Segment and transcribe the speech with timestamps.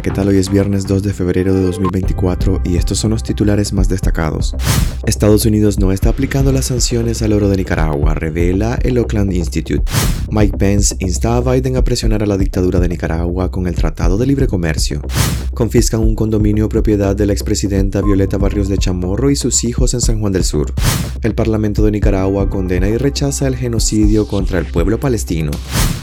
[0.00, 0.28] Hola, ¿qué tal?
[0.28, 4.56] Hoy es viernes 2 de febrero de 2024 y estos son los titulares más destacados.
[5.04, 9.82] Estados Unidos no está aplicando las sanciones al oro de Nicaragua, revela el Oakland Institute.
[10.30, 14.16] Mike Pence insta a Biden a presionar a la dictadura de Nicaragua con el Tratado
[14.16, 15.02] de Libre Comercio.
[15.52, 20.00] Confiscan un condominio propiedad de la expresidenta Violeta Barrios de Chamorro y sus hijos en
[20.00, 20.72] San Juan del Sur.
[21.20, 25.50] El Parlamento de Nicaragua condena y rechaza el genocidio contra el pueblo palestino.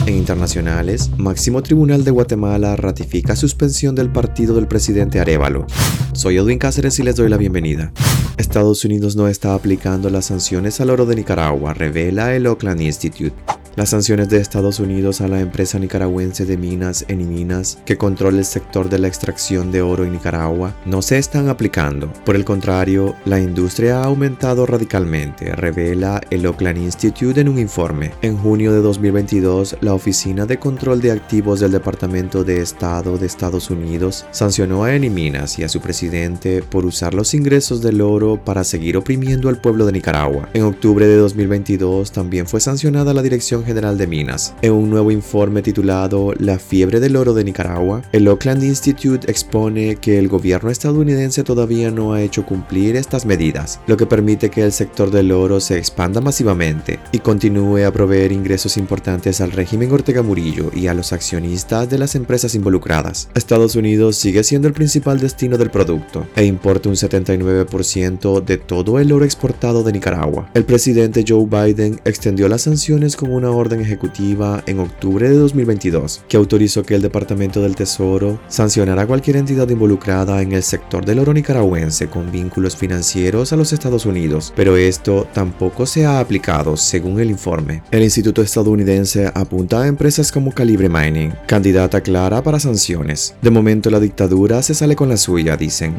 [0.05, 5.65] En internacionales, Máximo Tribunal de Guatemala ratifica suspensión del partido del presidente Arevalo.
[6.13, 7.91] Soy Edwin Cáceres y les doy la bienvenida.
[8.37, 13.33] Estados Unidos no está aplicando las sanciones al oro de Nicaragua, revela el Oakland Institute.
[13.77, 18.45] Las sanciones de Estados Unidos a la empresa nicaragüense de minas Eniminas, que controla el
[18.45, 22.11] sector de la extracción de oro en Nicaragua, no se están aplicando.
[22.25, 28.13] Por el contrario, la industria ha aumentado radicalmente, revela el Oakland Institute en un informe.
[28.23, 33.27] En junio de 2022, la Oficina de Control de Activos del Departamento de Estado de
[33.27, 38.43] Estados Unidos sancionó a Eniminas y a su presidente por usar los ingresos del oro
[38.43, 40.49] para seguir oprimiendo al pueblo de Nicaragua.
[40.55, 44.55] En octubre de 2022 también fue sancionada la Dirección General de Minas.
[44.63, 49.97] En un nuevo informe titulado La fiebre del oro de Nicaragua, el Oakland Institute expone
[49.97, 54.63] que el gobierno estadounidense todavía no ha hecho cumplir estas medidas, lo que permite que
[54.63, 59.91] el sector del oro se expanda masivamente y continúe a proveer ingresos importantes al régimen
[59.91, 63.29] Ortega Murillo y a los accionistas de las empresas involucradas.
[63.35, 68.99] Estados Unidos sigue siendo el principal destino del producto e importa un 79% de todo
[68.99, 70.49] el oro exportado de Nicaragua.
[70.53, 76.23] El presidente Joe Biden extendió las sanciones con una orden ejecutiva en octubre de 2022
[76.27, 81.19] que autorizó que el Departamento del Tesoro sancionara cualquier entidad involucrada en el sector del
[81.19, 86.77] oro nicaragüense con vínculos financieros a los Estados Unidos, pero esto tampoco se ha aplicado
[86.77, 87.83] según el informe.
[87.91, 93.35] El Instituto estadounidense apunta a empresas como Calibre Mining, candidata clara para sanciones.
[93.41, 95.95] De momento la dictadura se sale con la suya, dicen.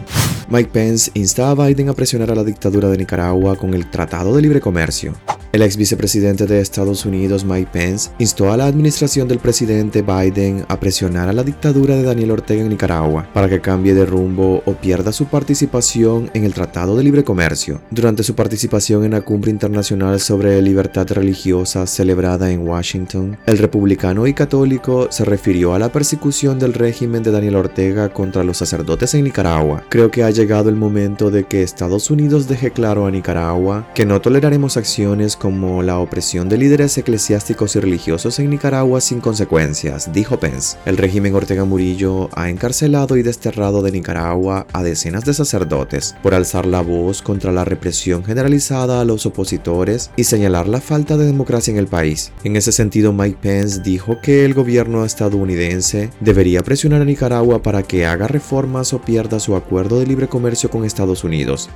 [0.51, 4.34] Mike Pence insta a Biden a presionar a la dictadura de Nicaragua con el Tratado
[4.34, 5.14] de Libre Comercio.
[5.51, 10.64] El ex vicepresidente de Estados Unidos, Mike Pence, instó a la administración del presidente Biden
[10.68, 14.62] a presionar a la dictadura de Daniel Ortega en Nicaragua para que cambie de rumbo
[14.64, 17.80] o pierda su participación en el Tratado de Libre Comercio.
[17.90, 24.26] Durante su participación en la Cumbre Internacional sobre Libertad Religiosa celebrada en Washington, el republicano
[24.26, 29.14] y católico se refirió a la persecución del régimen de Daniel Ortega contra los sacerdotes
[29.14, 29.84] en Nicaragua.
[29.88, 34.06] Creo que ha llegado el momento de que Estados Unidos deje claro a Nicaragua que
[34.06, 40.11] no toleraremos acciones como la opresión de líderes eclesiásticos y religiosos en Nicaragua sin consecuencias,
[40.14, 40.78] dijo Pence.
[40.86, 46.33] El régimen Ortega Murillo ha encarcelado y desterrado de Nicaragua a decenas de sacerdotes por
[46.33, 51.27] alzar la voz contra la represión generalizada a los opositores y señalar la falta de
[51.27, 52.33] democracia en el país.
[52.44, 57.83] En ese sentido, Mike Pence dijo que el gobierno estadounidense debería presionar a Nicaragua para
[57.83, 61.68] que haga reformas o pierda su acuerdo de libre comercio con Estados Unidos.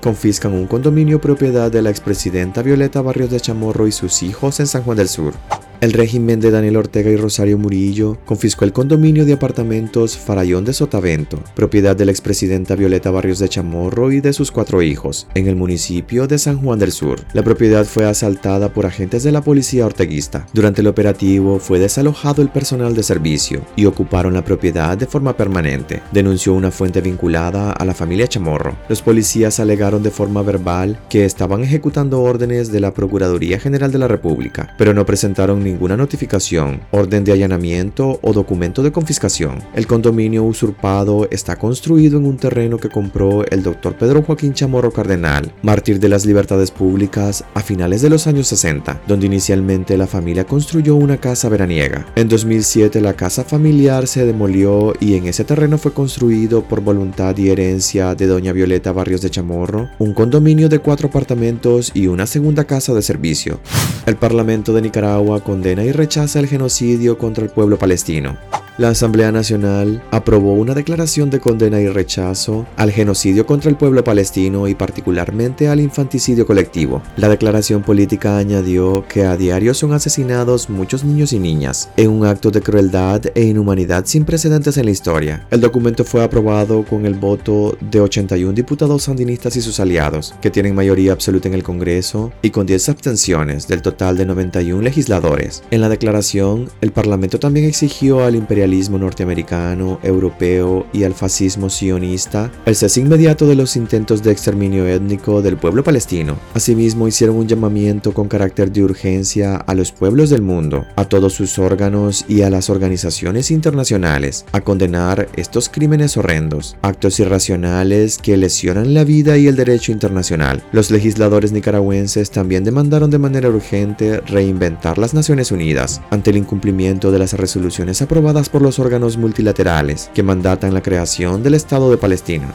[0.00, 4.68] Confiscan un condominio propiedad de la expresidenta Violeta Barrios de Chamorro y sus hijos en
[4.68, 5.32] San Juan del Sur.
[5.80, 10.74] El régimen de Daniel Ortega y Rosario Murillo confiscó el condominio de apartamentos Farallón de
[10.74, 15.48] Sotavento, propiedad de la expresidenta Violeta Barrios de Chamorro y de sus cuatro hijos, en
[15.48, 17.20] el municipio de San Juan del Sur.
[17.32, 20.46] La propiedad fue asaltada por agentes de la policía orteguista.
[20.52, 25.34] Durante el operativo fue desalojado el personal de servicio y ocuparon la propiedad de forma
[25.34, 28.76] permanente, denunció una fuente vinculada a la familia Chamorro.
[28.90, 33.98] Los policías alegaron de forma verbal que estaban ejecutando órdenes de la Procuraduría General de
[33.98, 39.58] la República, pero no presentaron ninguna notificación, orden de allanamiento o documento de confiscación.
[39.74, 44.90] El condominio usurpado está construido en un terreno que compró el doctor Pedro Joaquín Chamorro
[44.90, 50.06] Cardenal, mártir de las libertades públicas, a finales de los años 60, donde inicialmente la
[50.06, 52.06] familia construyó una casa veraniega.
[52.16, 57.36] En 2007 la casa familiar se demolió y en ese terreno fue construido por voluntad
[57.36, 62.26] y herencia de doña Violeta Barrios de Chamorro un condominio de cuatro apartamentos y una
[62.26, 63.60] segunda casa de servicio.
[64.06, 68.38] El Parlamento de Nicaragua condena y rechaza el genocidio contra el pueblo palestino.
[68.78, 74.02] La Asamblea Nacional aprobó una declaración de condena y rechazo al genocidio contra el pueblo
[74.04, 77.02] palestino y particularmente al infanticidio colectivo.
[77.16, 82.24] La declaración política añadió que a diario son asesinados muchos niños y niñas en un
[82.24, 85.46] acto de crueldad e inhumanidad sin precedentes en la historia.
[85.50, 90.50] El documento fue aprobado con el voto de 81 diputados sandinistas y sus aliados, que
[90.50, 95.62] tienen mayoría absoluta en el Congreso, y con 10 abstenciones del total de 91 legisladores.
[95.70, 101.68] En la declaración, el Parlamento también exigió al imperialismo imperialismo norteamericano, europeo y al fascismo
[101.68, 106.36] sionista, el cese inmediato de los intentos de exterminio étnico del pueblo palestino.
[106.54, 111.32] Asimismo, hicieron un llamamiento con carácter de urgencia a los pueblos del mundo, a todos
[111.32, 118.36] sus órganos y a las organizaciones internacionales a condenar estos crímenes horrendos, actos irracionales que
[118.36, 120.62] lesionan la vida y el derecho internacional.
[120.70, 127.10] Los legisladores nicaragüenses también demandaron de manera urgente reinventar las Naciones Unidas ante el incumplimiento
[127.10, 131.96] de las resoluciones aprobadas por los órganos multilaterales que mandatan la creación del Estado de
[131.96, 132.52] Palestina.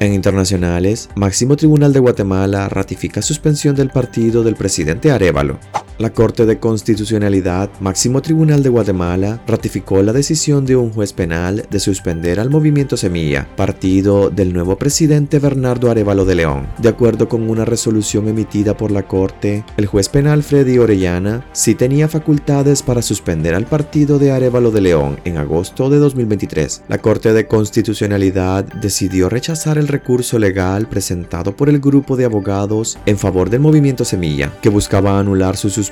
[0.00, 5.58] En internacionales, Máximo Tribunal de Guatemala ratifica suspensión del partido del presidente Arevalo.
[5.98, 11.66] La Corte de Constitucionalidad, máximo tribunal de Guatemala, ratificó la decisión de un juez penal
[11.68, 16.68] de suspender al movimiento Semilla, partido del nuevo presidente Bernardo Arevalo de León.
[16.78, 21.74] De acuerdo con una resolución emitida por la Corte, el juez penal Freddy Orellana sí
[21.74, 26.82] tenía facultades para suspender al partido de Arevalo de León en agosto de 2023.
[26.86, 32.98] La Corte de Constitucionalidad decidió rechazar el recurso legal presentado por el grupo de abogados
[33.04, 35.87] en favor del movimiento Semilla, que buscaba anular su suspensión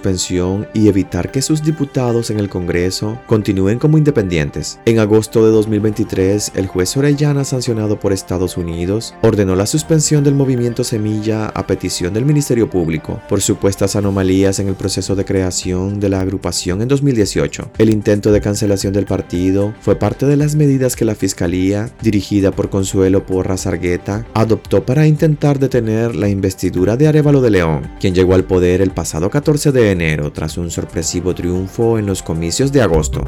[0.75, 4.79] y evitar que sus diputados en el Congreso continúen como independientes.
[4.85, 10.35] En agosto de 2023, el juez Orellana, sancionado por Estados Unidos, ordenó la suspensión del
[10.35, 15.99] movimiento Semilla a petición del Ministerio Público por supuestas anomalías en el proceso de creación
[15.99, 17.71] de la agrupación en 2018.
[17.79, 22.53] El intento de cancelación del partido fue parte de las medidas que la Fiscalía, dirigida
[22.53, 28.15] por Consuelo Porras Argueta, adoptó para intentar detener la investidura de Arevalo de León, quien
[28.15, 32.73] llegó al poder el pasado 14 de enero tras un sorpresivo triunfo en los comicios
[32.73, 33.25] de agosto.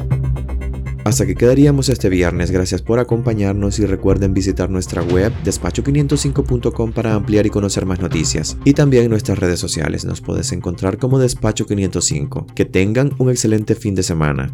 [1.05, 7.13] Hasta que quedaríamos este viernes, gracias por acompañarnos y recuerden visitar nuestra web despacho505.com para
[7.13, 8.57] ampliar y conocer más noticias.
[8.65, 12.53] Y también nuestras redes sociales nos puedes encontrar como Despacho505.
[12.53, 14.53] Que tengan un excelente fin de semana.